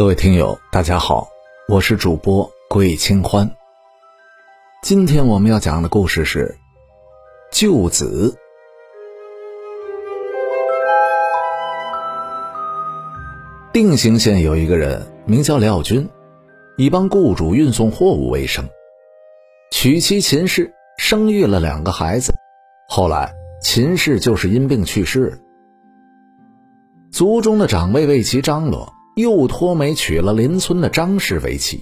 [0.00, 1.28] 各位听友，大家好，
[1.68, 3.54] 我是主播桂清欢。
[4.82, 6.56] 今天我们要讲的故事是
[7.52, 8.34] 救子。
[13.74, 16.08] 定兴县有一个人名叫廖军，
[16.78, 18.64] 以帮雇主运送货物为生，
[19.70, 22.32] 娶妻秦氏，生育了两个孩子。
[22.88, 25.38] 后来秦氏就是因病去世了。
[27.12, 28.94] 族中的长辈为其张罗。
[29.20, 31.80] 又托媒娶了邻村的张氏为妻。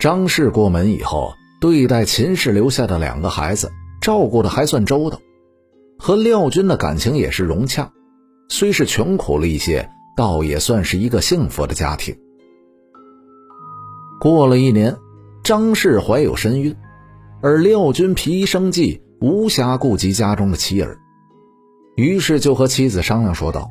[0.00, 5.20] 张氏过门以后，对待秦氏留下的两个孩子，照顾的还算周到，
[5.98, 7.92] 和廖军的感情也是融洽。
[8.48, 12.16] 虽是穷苦了一些，倒也算是一个幸福的家庭。
[14.20, 14.96] 过了一年，
[15.42, 16.76] 张氏怀有身孕，
[17.40, 20.98] 而廖军疲于生计，无暇顾及家中的妻儿，
[21.96, 23.68] 于是就和妻子商量说道。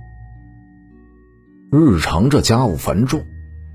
[1.73, 3.23] 日常这家务繁重，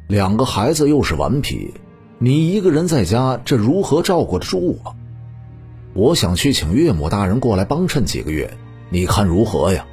[0.06, 1.72] 两个孩子又是顽皮，
[2.19, 4.92] 你一个人在家，这如何照顾得住啊？
[5.94, 8.53] 我想去请岳母大人过来帮衬几个月，
[8.91, 9.86] 你看如何呀？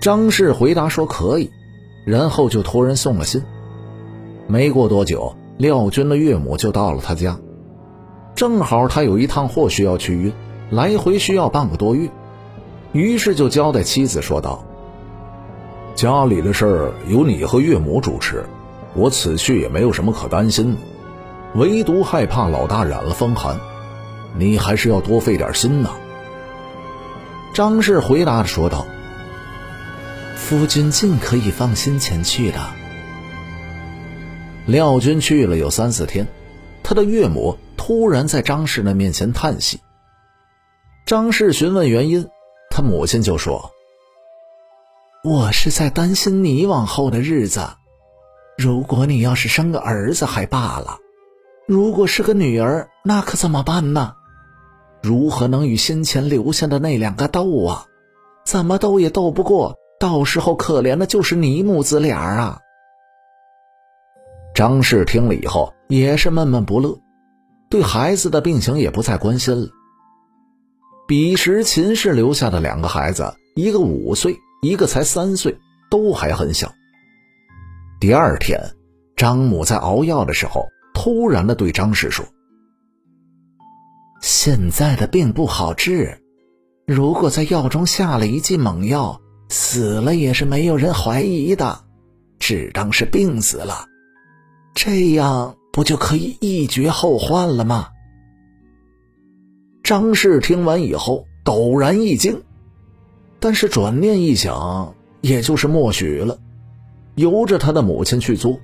[0.00, 1.50] 张氏回答说可以，
[2.06, 3.42] 然后就托人送了信。
[4.46, 7.38] 没过多久，廖军的岳母就到了他家，
[8.34, 10.32] 正好他有一趟货需要去运，
[10.70, 12.08] 来回需要半个多月，
[12.92, 14.64] 于是就交代妻子说道。
[15.96, 18.44] 家里的事儿由你和岳母主持，
[18.94, 20.80] 我此去也没有什么可担心的，
[21.54, 23.58] 唯独害怕老大染了风寒，
[24.36, 25.92] 你还是要多费点心呐。
[27.54, 28.84] 张氏回答着说道
[30.36, 32.58] ：“夫君尽可以放心前去的。”
[34.66, 36.28] 廖军去了有三四天，
[36.82, 39.80] 他的岳母突然在张氏的面前叹息。
[41.06, 42.28] 张氏询问原因，
[42.68, 43.72] 他母亲就说。
[45.26, 47.68] 我是在担心你往后的日子。
[48.56, 50.98] 如果你要是生个儿子还罢了，
[51.66, 54.14] 如果是个女儿，那可怎么办呢？
[55.02, 57.86] 如何能与先前留下的那两个斗啊？
[58.44, 62.60] 怎么斗也斗不过，到时候可怜的就是你母子俩啊！
[64.54, 66.96] 张氏听了以后也是闷闷不乐，
[67.68, 69.68] 对孩子的病情也不再关心了。
[71.08, 74.36] 彼时秦氏留下的两个孩子，一个五岁。
[74.62, 75.56] 一个才三岁，
[75.90, 76.72] 都还很小。
[78.00, 78.60] 第二天，
[79.16, 82.24] 张母在熬药的时候，突然的对张氏说
[84.20, 86.18] ：“现在的病不好治，
[86.86, 91.78] 如果在药中下了一剂猛药，死了也是没有人怀疑的，
[92.38, 93.86] 只当是病死了，
[94.74, 97.88] 这样不就可以一绝后患了吗？”
[99.84, 102.42] 张氏听完以后，陡然一惊。
[103.38, 106.38] 但是转念一想，也就是默许了，
[107.14, 108.58] 由着他的母亲去做。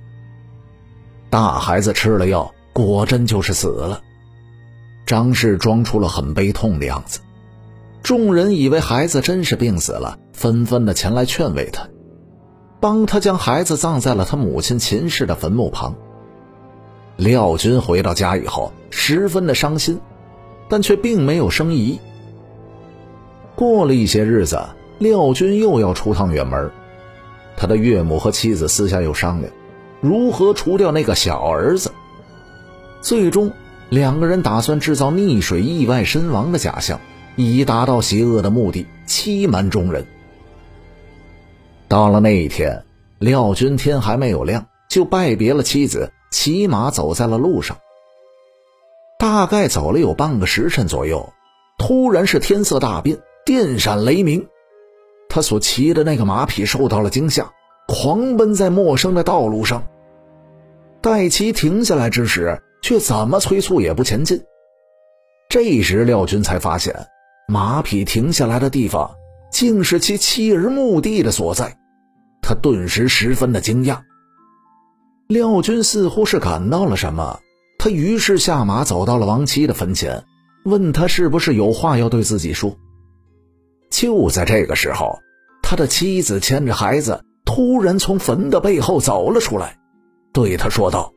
[1.29, 4.01] 大孩子吃了药，果真就是死了。
[5.05, 7.19] 张氏装出了很悲痛的样子，
[8.01, 11.87] 众人以为孩子真是病死了，纷纷的前来劝慰他，
[12.79, 15.95] 帮他将孩子葬在了他母亲秦氏的坟墓旁。
[17.17, 19.99] 廖军回到家以后，十分的伤心，
[20.67, 21.99] 但却并没有生疑。
[23.55, 24.59] 过了一些日子，
[24.99, 26.71] 廖军又要出趟远门，
[27.55, 29.53] 他的岳母和妻子私下又商量，
[30.01, 31.91] 如何除掉那个小儿子。
[33.01, 33.51] 最终，
[33.89, 36.99] 两个人打算制造溺水意外身亡的假象，
[37.35, 40.05] 以达到邪恶的目的，欺瞒众人。
[41.87, 42.85] 到了那一天，
[43.19, 47.77] 廖军天还没有亮，就拜别了妻子，骑马走在了路上。
[49.19, 51.31] 大概走了有半个时辰左右，
[51.77, 53.19] 突然是天色大变。
[53.45, 54.47] 电闪雷鸣，
[55.27, 57.51] 他所骑的那个马匹受到了惊吓，
[57.89, 59.83] 狂奔在陌生的道路上。
[61.01, 64.41] 待其停下来之时，却怎么催促也不前进。
[65.49, 66.95] 这时，廖军才发现，
[67.49, 69.13] 马匹停下来的地方，
[69.51, 71.77] 竟是其妻儿墓地的所在。
[72.41, 73.99] 他顿时十分的惊讶。
[75.27, 77.37] 廖军似乎是感到了什么，
[77.77, 80.23] 他于是下马走到了亡妻的坟前，
[80.63, 82.73] 问他是不是有话要对自己说。
[83.93, 85.19] 就在这个时候，
[85.61, 89.77] 他的妻子牵着孩子，突然从坟的背后走了出来，
[90.33, 91.13] 对他说道：“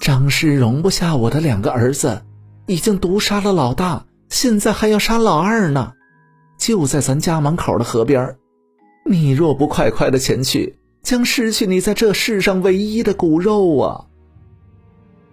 [0.00, 2.22] 张氏容不下我的两个儿子，
[2.66, 5.92] 已经毒杀了老大，现在还要杀老二呢，
[6.58, 8.34] 就在咱家门口的河边。
[9.04, 14.06] 你若不快快的前去，将失去你在这世上唯一的骨肉啊！”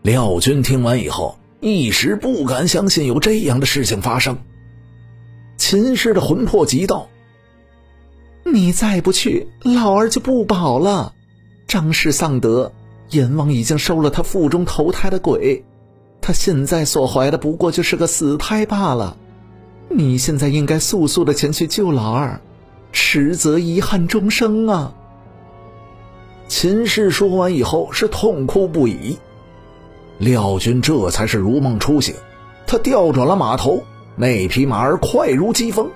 [0.04, 4.38] 廖军听完以后，一时不敢相信有这样的事情发生。
[5.60, 7.10] 秦氏的魂魄急道
[8.46, 11.14] ：“你再不去，老儿就不保了。
[11.68, 12.72] 张氏丧德，
[13.10, 15.66] 阎王已经收了他腹中投胎的鬼，
[16.22, 19.18] 他现在所怀的不过就是个死胎罢了。
[19.90, 22.42] 你现在应该速速的前去救老儿，
[22.94, 24.94] 迟则遗憾终生啊！
[26.48, 29.18] 秦氏说完以后是痛哭不已，
[30.20, 32.16] 廖军这才是如梦初醒，
[32.66, 33.84] 他调转了马头，
[34.20, 35.90] 那匹马儿快如疾风。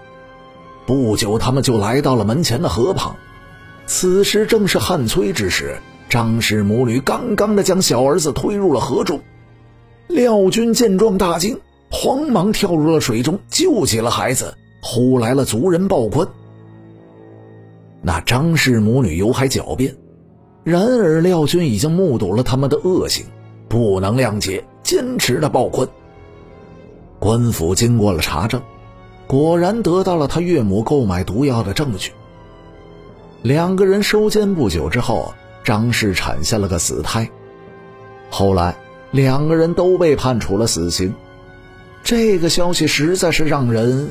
[0.85, 3.13] 不久，他们就来到了门前的河旁。
[3.85, 5.75] 此时正是旱催之时，
[6.07, 9.19] 张氏母女刚刚的将小儿子推入了河中。
[10.07, 11.59] 廖军见状大惊，
[11.91, 16.25] 慌忙跳入了水中，救起了孩子，呼来了族人报官。
[18.01, 19.93] 那张氏母女犹还狡辩，
[20.63, 23.25] 然而廖军已经目睹了他们的恶行，
[23.67, 25.85] 不能谅解，坚持的报官。
[27.23, 28.61] 官府经过了查证。
[29.27, 32.11] 果然得到了他岳母购买毒药的证据。
[33.41, 35.33] 两个人收监不久之后，
[35.63, 37.29] 张氏产下了个死胎。
[38.29, 38.75] 后来，
[39.11, 41.15] 两个人都被判处了死刑。
[42.03, 44.09] 这个消息实在是让人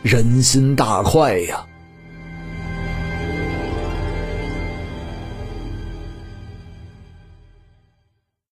[0.00, 1.62] 人心大快呀。